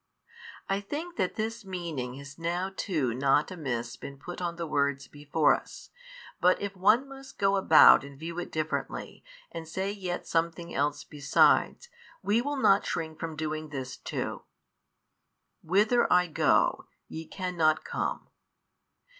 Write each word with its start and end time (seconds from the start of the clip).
I 0.67 0.79
think 0.79 1.15
that 1.17 1.35
this 1.35 1.63
meaning 1.63 2.15
has 2.15 2.39
now 2.39 2.71
too 2.75 3.13
not 3.13 3.51
amiss 3.51 3.95
been 3.97 4.17
put 4.17 4.41
on 4.41 4.55
the 4.55 4.65
words 4.65 5.07
before 5.07 5.53
us, 5.53 5.91
but 6.39 6.59
if 6.59 6.75
one 6.75 7.07
must 7.07 7.37
go 7.37 7.55
about 7.55 8.03
and 8.03 8.19
view 8.19 8.39
it 8.39 8.51
differently, 8.51 9.23
and 9.51 9.67
say 9.67 9.91
yet 9.91 10.25
something 10.25 10.73
else 10.73 11.03
besides, 11.03 11.87
we 12.23 12.41
will 12.41 12.57
not 12.57 12.83
shrink 12.83 13.19
from 13.19 13.35
doing 13.35 13.69
this 13.69 13.95
too. 13.95 14.41
Whither 15.61 16.11
I 16.11 16.25
go, 16.25 16.87
YE 17.07 17.27
cannot 17.27 17.83
come. 17.85 18.25